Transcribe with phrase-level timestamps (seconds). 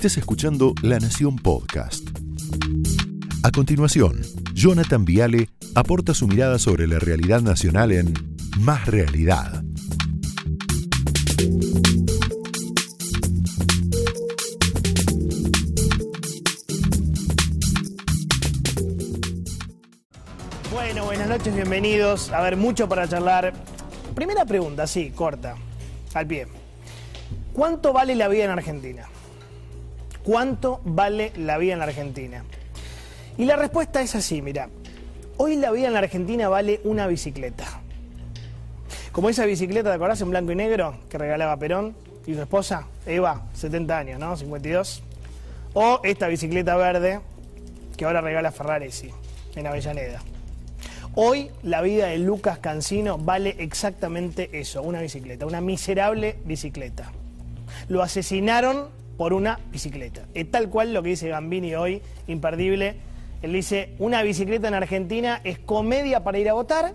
[0.00, 2.08] estés escuchando La Nación Podcast.
[3.42, 4.22] A continuación,
[4.54, 8.14] Jonathan Viale aporta su mirada sobre la realidad nacional en
[8.60, 9.62] Más Realidad.
[20.72, 22.30] Bueno, buenas noches, bienvenidos.
[22.30, 23.52] A ver, mucho para charlar.
[24.14, 25.56] Primera pregunta, sí, corta,
[26.14, 26.46] al pie.
[27.52, 29.06] ¿Cuánto vale la vida en Argentina?
[30.24, 32.44] ¿Cuánto vale la vida en la Argentina?
[33.38, 34.68] Y la respuesta es así, mira.
[35.38, 37.64] Hoy la vida en la Argentina vale una bicicleta.
[39.12, 42.86] Como esa bicicleta, ¿te acordás en blanco y negro que regalaba Perón y su esposa?
[43.06, 44.36] Eva, 70 años, ¿no?
[44.36, 45.02] 52.
[45.72, 47.20] O esta bicicleta verde
[47.96, 49.10] que ahora regala Ferraresi
[49.56, 50.20] en Avellaneda.
[51.14, 57.10] Hoy la vida de Lucas Cancino vale exactamente eso, una bicicleta, una miserable bicicleta.
[57.88, 58.88] Lo asesinaron
[59.20, 60.22] por una bicicleta.
[60.32, 62.96] Es tal cual lo que dice Gambini hoy, imperdible.
[63.42, 66.94] Él dice, una bicicleta en Argentina es comedia para ir a votar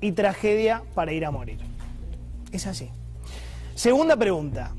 [0.00, 1.58] y tragedia para ir a morir.
[2.52, 2.88] Es así.
[3.74, 4.72] Segunda pregunta,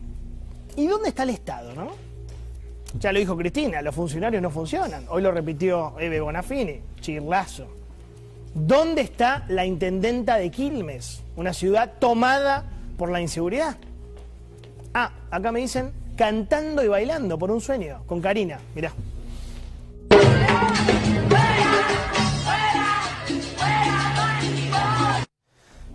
[0.76, 1.92] ¿y dónde está el Estado, no?
[3.00, 5.06] Ya lo dijo Cristina, los funcionarios no funcionan.
[5.10, 7.68] Hoy lo repitió Eve Bonafini, chirlazo.
[8.56, 11.22] ¿Dónde está la intendenta de Quilmes?
[11.36, 12.66] Una ciudad tomada
[12.98, 13.78] por la inseguridad.
[14.96, 18.92] Ah, acá me dicen cantando y bailando por un sueño, con Karina, mirá.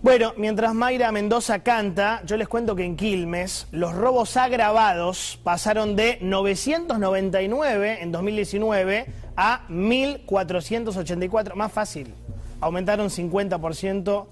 [0.01, 5.97] Bueno, mientras Mayra Mendoza canta, yo les cuento que en Quilmes los robos agravados pasaron
[5.97, 12.13] de 999 en 2019 a 1484, más fácil.
[12.61, 14.25] Aumentaron 50%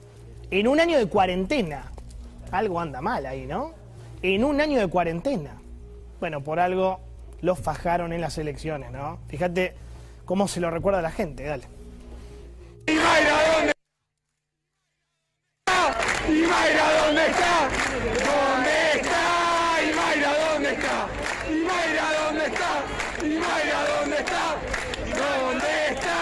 [0.51, 1.91] en un año de cuarentena.
[2.49, 3.73] Algo anda mal ahí, ¿no?
[4.21, 5.51] En un año de cuarentena.
[6.19, 6.99] Bueno, por algo
[7.41, 9.19] los fajaron en las elecciones, ¿no?
[9.27, 9.75] Fíjate
[10.25, 11.65] cómo se lo recuerda la gente, dale.
[12.87, 13.73] ¿Y Mayra dónde
[15.67, 15.97] está?
[16.27, 17.69] ¿Y Mayra dónde está?
[18.25, 19.23] ¿Dónde está?
[19.83, 21.07] ¿Y Mayra dónde está?
[21.49, 22.71] ¿Y Mayra dónde está?
[23.23, 24.55] ¿Y Mayra dónde está?
[25.17, 26.17] ¿Dónde está?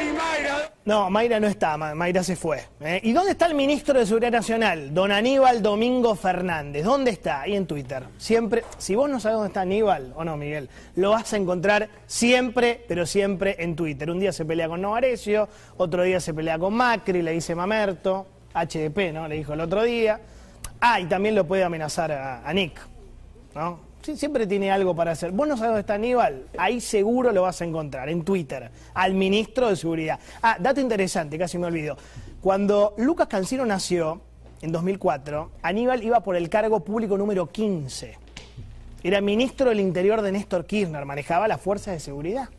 [0.00, 2.62] ¿Y Mayra No, Mayra no está, Ma- Mayra se fue.
[2.80, 3.00] ¿eh?
[3.02, 4.92] ¿Y dónde está el ministro de Seguridad Nacional?
[4.92, 6.84] Don Aníbal Domingo Fernández.
[6.84, 7.40] ¿Dónde está?
[7.40, 8.04] Ahí en Twitter.
[8.18, 11.88] Siempre, si vos no sabés dónde está Aníbal, o no, Miguel, lo vas a encontrar
[12.06, 14.10] siempre, pero siempre en Twitter.
[14.10, 18.26] Un día se pelea con Novarecio, otro día se pelea con Macri, le dice Mamerto,
[18.52, 19.26] HDP, ¿no?
[19.26, 20.20] Le dijo el otro día.
[20.80, 22.78] Ah, y también lo puede amenazar a, a Nick,
[23.54, 23.80] ¿no?
[24.04, 25.32] Sí, siempre tiene algo para hacer.
[25.32, 29.14] Vos no sabés dónde está Aníbal, ahí seguro lo vas a encontrar, en Twitter, al
[29.14, 30.20] ministro de Seguridad.
[30.42, 31.96] Ah, dato interesante, casi me olvido.
[32.42, 34.20] Cuando Lucas Cancino nació,
[34.60, 38.18] en 2004, Aníbal iba por el cargo público número 15.
[39.02, 42.50] Era ministro del Interior de Néstor Kirchner, manejaba las fuerzas de seguridad.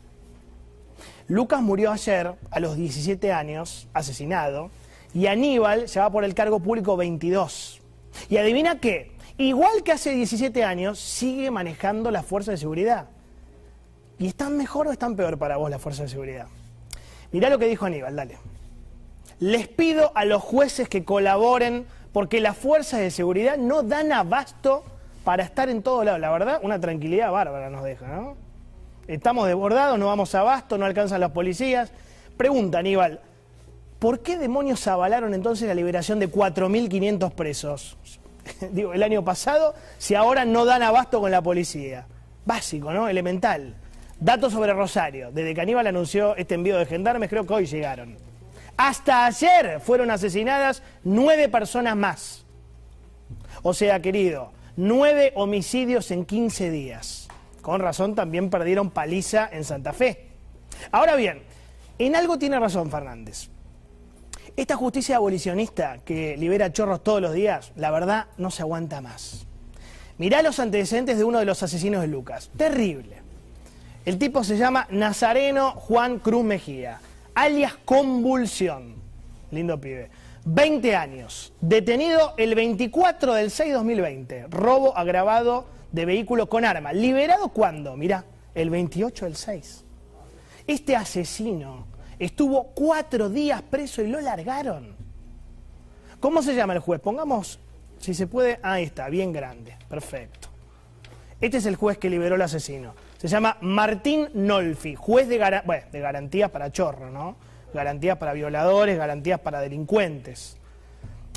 [1.28, 4.70] Lucas murió ayer, a los 17 años, asesinado,
[5.14, 7.80] y Aníbal llevaba por el cargo público 22.
[8.30, 13.06] Y adivina qué, igual que hace 17 años, sigue manejando las fuerzas de seguridad.
[14.18, 16.46] ¿Y están mejor o están peor para vos las fuerzas de seguridad?
[17.32, 18.38] Mirá lo que dijo Aníbal, dale.
[19.38, 24.84] Les pido a los jueces que colaboren porque las fuerzas de seguridad no dan abasto
[25.22, 26.18] para estar en todo lado.
[26.18, 28.36] La verdad, una tranquilidad bárbara nos deja, ¿no?
[29.06, 31.92] Estamos desbordados, no vamos abasto, no alcanzan los policías.
[32.36, 33.20] Pregunta, Aníbal,
[33.98, 37.98] ¿por qué demonios avalaron entonces la liberación de 4.500 presos?
[38.70, 42.06] Digo, el año pasado, si ahora no dan abasto con la policía.
[42.44, 43.08] Básico, ¿no?
[43.08, 43.74] Elemental.
[44.18, 45.30] Datos sobre Rosario.
[45.32, 48.16] Desde que Aníbal anunció este envío de gendarmes, creo que hoy llegaron.
[48.76, 52.44] Hasta ayer fueron asesinadas nueve personas más.
[53.62, 57.28] O sea, querido, nueve homicidios en 15 días.
[57.62, 60.28] Con razón también perdieron paliza en Santa Fe.
[60.92, 61.42] Ahora bien,
[61.98, 63.48] en algo tiene razón Fernández.
[64.56, 69.46] Esta justicia abolicionista que libera chorros todos los días, la verdad no se aguanta más.
[70.16, 72.50] Mirá los antecedentes de uno de los asesinos de Lucas.
[72.56, 73.16] Terrible.
[74.06, 77.00] El tipo se llama Nazareno Juan Cruz Mejía,
[77.34, 78.94] alias Convulsión.
[79.50, 80.08] Lindo pibe.
[80.46, 81.52] 20 años.
[81.60, 84.46] Detenido el 24 del 6 2020.
[84.48, 86.94] Robo agravado de vehículo con arma.
[86.94, 87.94] ¿Liberado cuándo?
[87.98, 88.24] Mirá,
[88.54, 89.84] el 28 del 6.
[90.66, 91.84] Este asesino
[92.18, 94.94] estuvo cuatro días preso y lo largaron.
[96.20, 97.00] ¿Cómo se llama el juez?
[97.00, 97.58] Pongamos,
[97.98, 99.76] si se puede, ahí está, bien grande.
[99.88, 100.48] Perfecto.
[101.40, 102.94] Este es el juez que liberó al asesino.
[103.18, 107.36] Se llama Martín Nolfi, juez de, gara- bueno, de garantías para chorro, ¿no?
[107.74, 110.56] Garantías para violadores, garantías para delincuentes.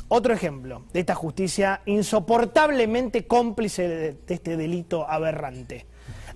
[0.08, 5.86] Otro ejemplo de esta justicia insoportablemente cómplice de este delito aberrante.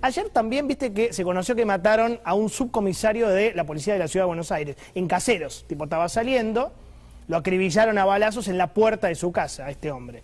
[0.04, 4.00] Ayer también viste que se conoció que mataron a un subcomisario de la policía de
[4.00, 5.64] la ciudad de Buenos Aires, en caseros.
[5.66, 6.74] Tipo, estaba saliendo,
[7.26, 10.22] lo acribillaron a balazos en la puerta de su casa a este hombre.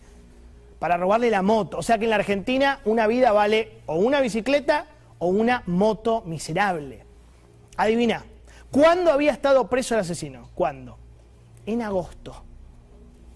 [0.78, 1.78] Para robarle la moto.
[1.78, 4.84] O sea que en la Argentina una vida vale o una bicicleta
[5.18, 7.02] o una moto miserable.
[7.78, 8.26] Adivina,
[8.70, 10.50] ¿cuándo había estado preso el asesino?
[10.54, 10.98] ¿Cuándo?
[11.64, 12.44] En agosto.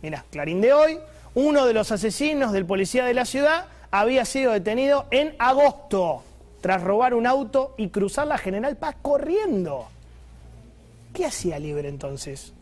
[0.03, 0.99] Mira, Clarín de hoy,
[1.35, 6.23] uno de los asesinos del policía de la ciudad había sido detenido en agosto
[6.65, 9.85] tras robar un auto y cruzar la General Paz corriendo.
[11.13, 12.55] ¿Qué hacía Libre entonces?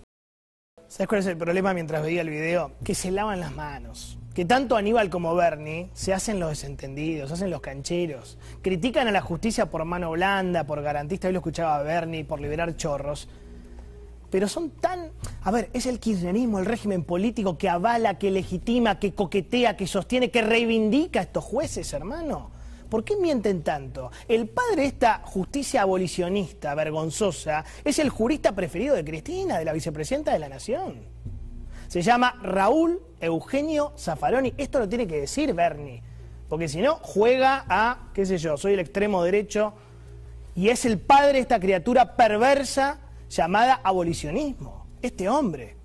[0.89, 2.73] ¿Sabes cuál es el problema mientras veía el video?
[2.83, 4.19] Que se lavan las manos.
[4.35, 8.39] Que tanto Aníbal como Bernie se hacen los desentendidos, se hacen los cancheros.
[8.61, 12.41] Critican a la justicia por mano blanda, por garantista, hoy lo escuchaba a Bernie, por
[12.41, 13.29] liberar chorros
[14.31, 15.11] pero son tan...
[15.43, 19.87] A ver, es el kirchnerismo, el régimen político que avala, que legitima, que coquetea, que
[19.87, 22.51] sostiene, que reivindica a estos jueces, hermano.
[22.93, 24.11] ¿Por qué mienten tanto?
[24.29, 29.73] El padre de esta justicia abolicionista, vergonzosa, es el jurista preferido de Cristina, de la
[29.73, 30.97] vicepresidenta de la Nación.
[31.89, 34.53] Se llama Raúl Eugenio Zaffaroni.
[34.59, 36.03] Esto lo tiene que decir Bernie,
[36.51, 39.73] porque si no, juega a, qué sé yo, soy el extremo derecho
[40.55, 42.99] y es el padre de esta criatura perversa
[43.31, 44.87] llamada abolicionismo.
[45.01, 45.77] Este hombre.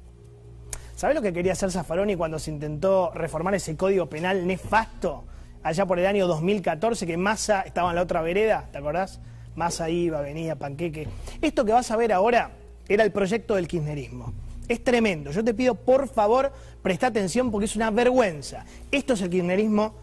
[0.98, 5.24] ¿Sabes lo que quería hacer Zaffaroni cuando se intentó reformar ese código penal nefasto?
[5.68, 9.20] Allá por el año 2014, que Massa estaba en la otra vereda, ¿te acordás?
[9.58, 11.10] Massa iba, venía, panqueque.
[11.42, 12.52] Esto que vas a ver ahora
[12.88, 14.32] era el proyecto del kirchnerismo.
[14.70, 15.30] Es tremendo.
[15.32, 18.64] Yo te pido, por favor, presta atención porque es una vergüenza.
[18.92, 19.94] Esto es el kirchnerismo,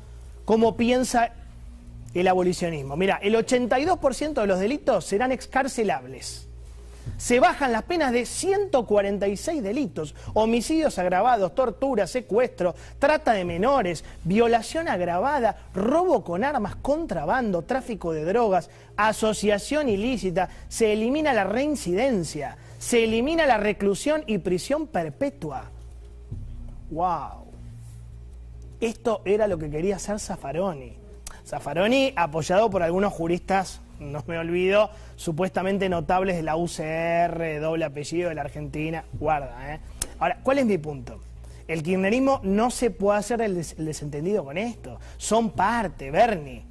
[0.44, 1.32] como piensa
[2.12, 2.94] el abolicionismo.
[2.98, 6.46] Mira, el 82% de los delitos serán excarcelables
[7.16, 14.88] se bajan las penas de 146 delitos, homicidios agravados, tortura, secuestro, trata de menores, violación
[14.88, 23.04] agravada, robo con armas, contrabando, tráfico de drogas, asociación ilícita, se elimina la reincidencia, se
[23.04, 25.70] elimina la reclusión y prisión perpetua.
[26.90, 27.44] ¡Wow!
[28.80, 30.98] Esto era lo que quería hacer Zaffaroni.
[31.46, 38.28] Zaffaroni, apoyado por algunos juristas no me olvido, supuestamente notables de la UCR, doble apellido
[38.28, 39.04] de la Argentina.
[39.12, 39.80] Guarda, ¿eh?
[40.18, 41.20] Ahora, ¿cuál es mi punto?
[41.66, 44.98] El kirchnerismo no se puede hacer el, desentendido con esto.
[45.16, 46.64] Son parte, Bernie.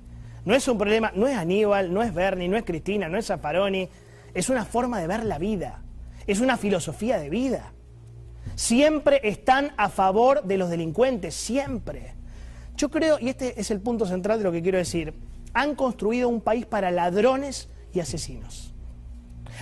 [0.46, 3.28] No es un problema, no es Aníbal, no es Bernie, no es Cristina, no es
[3.28, 3.90] Zaparoni.
[4.34, 5.82] Es una forma de ver la vida.
[6.28, 7.72] Es una filosofía de vida.
[8.56, 12.14] Siempre están a favor de los delincuentes, siempre.
[12.76, 15.14] Yo creo, y este es el punto central de lo que quiero decir,
[15.54, 18.74] han construido un país para ladrones y asesinos.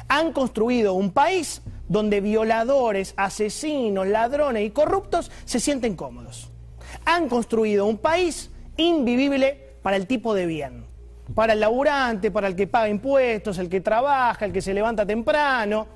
[0.07, 6.49] Han construido un país donde violadores, asesinos, ladrones y corruptos se sienten cómodos.
[7.05, 10.85] Han construido un país invivible para el tipo de bien,
[11.35, 15.05] para el laburante, para el que paga impuestos, el que trabaja, el que se levanta
[15.05, 15.87] temprano.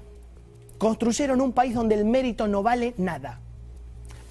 [0.78, 3.40] Construyeron un país donde el mérito no vale nada.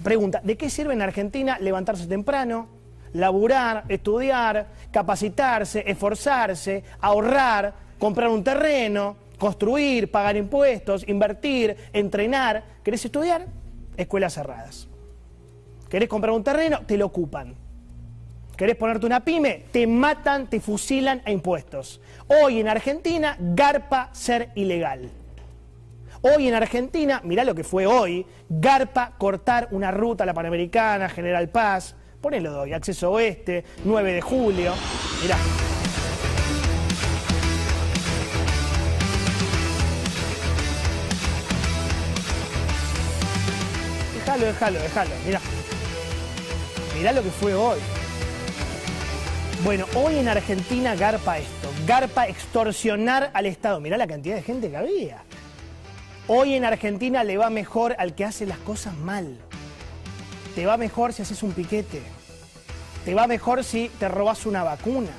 [0.02, 2.69] Pregunta, ¿de qué sirve en Argentina levantarse temprano,
[3.14, 12.62] laburar, estudiar, capacitarse, esforzarse, ahorrar, comprar un terreno, construir, pagar impuestos, invertir, entrenar.
[12.82, 13.46] ¿Querés estudiar?
[13.96, 14.88] Escuelas cerradas.
[15.88, 16.81] ¿Querés comprar un terreno?
[16.87, 17.55] Te lo ocupan.
[18.56, 19.64] ¿Querés ponerte una pyme?
[19.72, 22.00] Te matan, te fusilan a impuestos.
[22.26, 25.11] Hoy en Argentina, garpa ser ilegal.
[26.23, 31.09] Hoy en Argentina, mirá lo que fue hoy, garpa cortar una ruta a la Panamericana,
[31.09, 34.73] General Paz, Ponelo doy, acceso oeste, 9 de julio.
[35.21, 35.37] Mirá.
[44.14, 45.40] Déjalo, déjalo, déjalo, mirá.
[46.97, 47.78] Mirá lo que fue hoy.
[49.62, 53.81] Bueno, hoy en Argentina garpa esto, garpa extorsionar al Estado.
[53.81, 55.25] Mirá la cantidad de gente que había.
[56.26, 59.37] Hoy en Argentina le va mejor al que hace las cosas mal.
[60.54, 62.13] Te va mejor si haces un piquete.
[63.04, 65.11] Te va mejor si te robas una vacuna.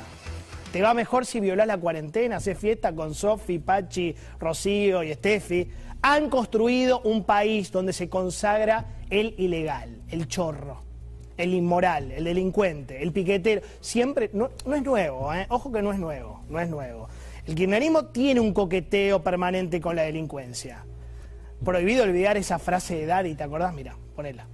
[0.72, 5.70] Te va mejor si violas la cuarentena, haces fiesta con Sofi, Pachi, Rocío y Steffi.
[6.02, 10.82] Han construido un país donde se consagra el ilegal, el chorro,
[11.38, 13.62] el inmoral, el delincuente, el piquetero.
[13.82, 15.46] Siempre, no, es nuevo, ¿eh?
[15.50, 17.08] ojo que no es nuevo, no es nuevo.
[17.46, 20.84] El kirchnerismo tiene un coqueteo permanente con la delincuencia.
[21.64, 23.76] Prohibido olvidar esa frase de Daddy, ¿te acordás?
[23.76, 24.48] Mira, ponela.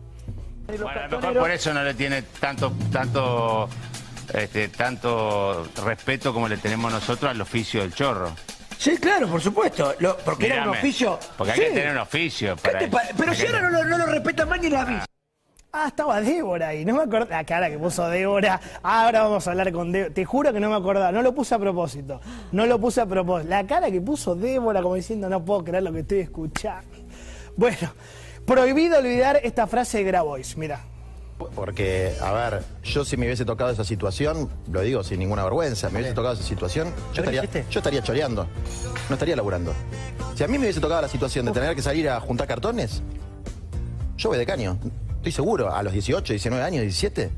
[0.79, 3.69] Bueno, a lo mejor por eso no le tiene tanto, tanto,
[4.33, 8.31] este, tanto respeto como le tenemos nosotros al oficio del chorro.
[8.77, 9.93] Sí, claro, por supuesto.
[10.25, 11.19] porque era un oficio.
[11.37, 12.55] Porque hay que tener un oficio.
[12.57, 12.79] Para
[13.15, 15.05] pero si ahora no lo, no lo respetan más ni la vista.
[15.73, 17.27] Ah, estaba Débora ahí, no me acuerdo.
[17.29, 18.59] La cara que puso Débora.
[18.83, 20.13] Ahora vamos a hablar con Débora.
[20.13, 22.19] Te juro que no me acordaba, no lo puse a propósito.
[22.51, 23.49] No lo puse a propósito.
[23.49, 26.97] La cara que puso Débora como diciendo, no puedo creer lo que estoy escuchando.
[27.55, 27.93] Bueno,
[28.45, 30.81] prohibido olvidar esta frase de Grabois, mira.
[31.55, 35.89] Porque, a ver, yo si me hubiese tocado esa situación, lo digo sin ninguna vergüenza,
[35.89, 38.47] me hubiese tocado esa situación, yo estaría, yo estaría choreando,
[39.09, 39.73] no estaría laburando.
[40.35, 43.01] Si a mí me hubiese tocado la situación de tener que salir a juntar cartones,
[44.17, 44.77] yo voy de caño.
[45.17, 47.31] Estoy seguro, a los 18, 19 años, 17.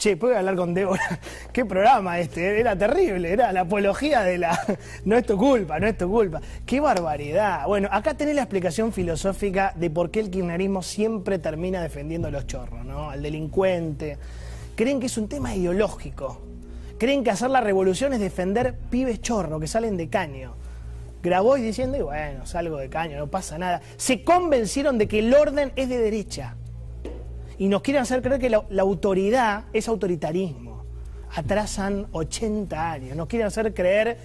[0.00, 1.20] Che, ¿puedo hablar con Débora?
[1.52, 2.58] ¿Qué programa este?
[2.58, 4.58] Era terrible, era la apología de la...
[5.04, 6.40] No es tu culpa, no es tu culpa.
[6.64, 7.66] ¡Qué barbaridad!
[7.66, 12.30] Bueno, acá tenés la explicación filosófica de por qué el kirchnerismo siempre termina defendiendo a
[12.30, 13.10] los chorros, ¿no?
[13.10, 14.16] Al delincuente.
[14.74, 16.40] Creen que es un tema ideológico.
[16.96, 20.54] Creen que hacer la revolución es defender pibes chorros que salen de caño
[21.22, 23.82] grabó y diciendo, y bueno, salgo de caño, no pasa nada.
[23.98, 26.56] Se convencieron de que el orden es de derecha.
[27.60, 30.82] Y nos quieren hacer creer que la, autoridad es autoritarismo.
[31.34, 33.16] Atrasan 80 años.
[33.18, 34.16] Nos quieren hacer creer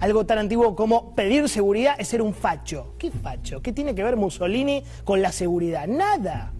[0.00, 2.94] algo tan antiguo como pedir seguridad es ser un facho.
[2.98, 3.60] ¿Qué facho?
[3.60, 5.86] ¿Qué tiene que ver Mussolini con la seguridad?
[5.86, 6.54] Nada.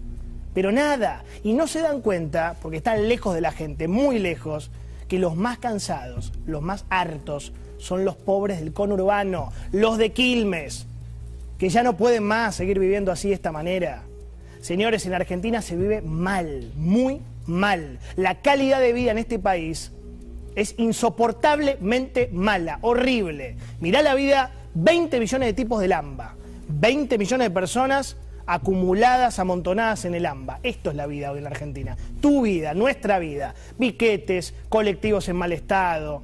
[0.53, 1.23] Pero nada.
[1.43, 4.69] Y no se dan cuenta, porque están lejos de la gente, muy lejos,
[5.07, 10.85] que los más cansados, los más hartos, son los pobres del conurbano, los de Quilmes,
[11.57, 14.03] que ya no pueden más seguir viviendo así de esta manera.
[14.61, 17.99] Señores, en Argentina se vive mal, muy mal.
[18.15, 19.91] La calidad de vida en este país
[20.55, 23.55] es insoportablemente mala, horrible.
[23.79, 26.35] Mirá la vida, 20 millones de tipos del AMBA,
[26.67, 30.59] 20 millones de personas acumuladas, amontonadas en el AMBA.
[30.63, 31.97] Esto es la vida hoy en la Argentina.
[32.19, 33.53] Tu vida, nuestra vida.
[33.77, 36.23] Piquetes, colectivos en mal estado,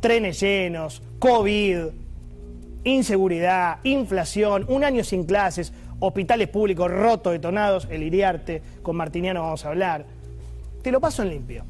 [0.00, 1.88] trenes llenos, COVID,
[2.84, 9.64] inseguridad, inflación, un año sin clases, hospitales públicos rotos, detonados, el Iriarte, con Martiniano vamos
[9.64, 10.06] a hablar.
[10.82, 11.64] Te lo paso en limpio.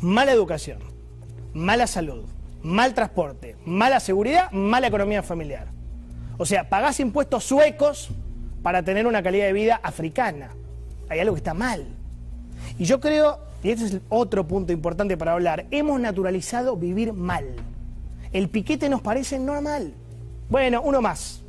[0.00, 0.78] Mala educación,
[1.52, 2.24] mala salud,
[2.62, 5.68] mal transporte, mala seguridad, mala economía familiar.
[6.38, 8.10] O sea, pagás impuestos suecos
[8.62, 10.50] para tener una calidad de vida africana.
[11.08, 11.86] Hay algo que está mal.
[12.78, 17.44] Y yo creo y este es otro punto importante para hablar, hemos naturalizado vivir mal.
[18.32, 19.92] El piquete nos parece normal.
[20.48, 21.42] Bueno, uno más.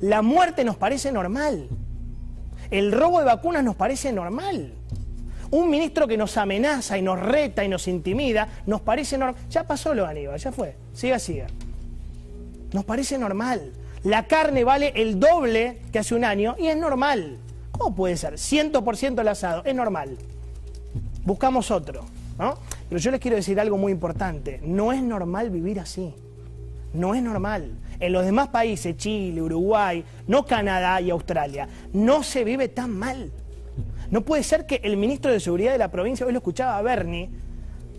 [0.00, 1.68] La muerte nos parece normal.
[2.70, 4.74] El robo de vacunas nos parece normal.
[5.50, 9.42] Un ministro que nos amenaza y nos reta y nos intimida, nos parece normal.
[9.50, 10.76] Ya pasó lo Aníbal, ya fue.
[10.92, 11.48] Siga, siga.
[12.72, 13.72] Nos parece normal.
[14.04, 17.38] La carne vale el doble que hace un año y es normal.
[17.72, 18.34] ¿Cómo puede ser?
[18.34, 20.16] 100% el asado, es normal
[21.24, 22.04] buscamos otro.
[22.38, 22.54] ¿no?
[22.88, 24.60] Pero yo les quiero decir algo muy importante.
[24.62, 26.14] No es normal vivir así.
[26.92, 27.72] No es normal.
[27.98, 33.30] En los demás países, Chile, Uruguay, no Canadá y Australia, no se vive tan mal.
[34.10, 36.82] No puede ser que el ministro de Seguridad de la provincia, hoy lo escuchaba a
[36.82, 37.30] Bernie,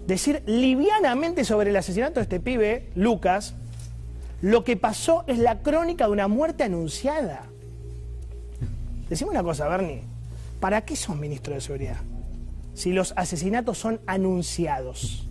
[0.07, 3.53] decir livianamente sobre el asesinato de este pibe, Lucas,
[4.41, 7.43] lo que pasó es la crónica de una muerte anunciada.
[9.07, 10.01] Decime una cosa, Bernie,
[10.59, 11.97] ¿para qué sos ministro de Seguridad?
[12.73, 15.27] si los asesinatos son anunciados.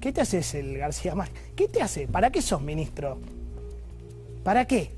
[0.00, 1.42] ¿Qué te haces el García Márquez?
[1.54, 2.06] ¿Qué te hace?
[2.06, 3.18] ¿Para qué sos ministro?
[4.44, 4.92] ¿Para qué?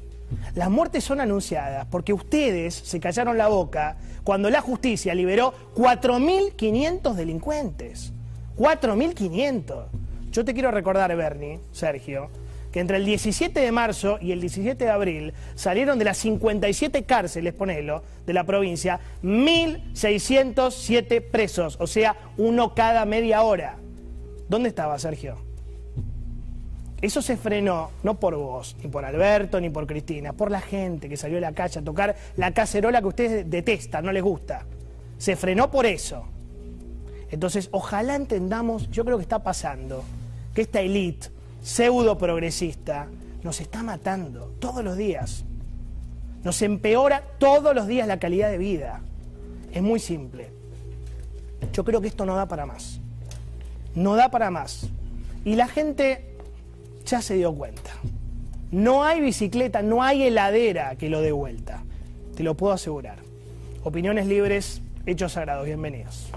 [0.54, 7.14] Las muertes son anunciadas porque ustedes se callaron la boca cuando la justicia liberó 4.500
[7.14, 8.12] delincuentes.
[8.58, 9.86] 4.500.
[10.30, 12.28] Yo te quiero recordar, Bernie, Sergio,
[12.72, 17.04] que entre el 17 de marzo y el 17 de abril salieron de las 57
[17.04, 23.78] cárceles, ponelo, de la provincia, 1.607 presos, o sea, uno cada media hora.
[24.48, 25.36] ¿Dónde estaba, Sergio?
[27.00, 31.08] Eso se frenó no por vos, ni por Alberto, ni por Cristina, por la gente
[31.08, 34.64] que salió a la calle a tocar la cacerola que ustedes detestan, no les gusta.
[35.16, 36.24] Se frenó por eso.
[37.30, 40.02] Entonces, ojalá entendamos, yo creo que está pasando,
[40.54, 41.28] que esta élite
[41.62, 43.06] pseudo progresista
[43.42, 45.44] nos está matando todos los días.
[46.42, 49.02] Nos empeora todos los días la calidad de vida.
[49.72, 50.50] Es muy simple.
[51.72, 53.00] Yo creo que esto no da para más.
[53.98, 54.86] No da para más.
[55.44, 56.24] Y la gente
[57.04, 57.90] ya se dio cuenta.
[58.70, 61.82] No hay bicicleta, no hay heladera que lo dé vuelta.
[62.36, 63.18] Te lo puedo asegurar.
[63.82, 65.66] Opiniones libres, hechos sagrados.
[65.66, 66.28] Bienvenidos.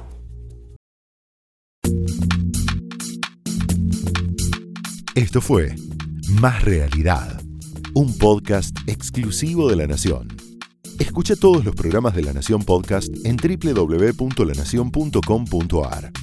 [5.14, 5.76] Esto fue
[6.40, 7.40] Más Realidad,
[7.94, 10.30] un podcast exclusivo de La Nación.
[10.98, 16.12] Escucha todos los programas de La Nación Podcast en www.lanacion.com.ar.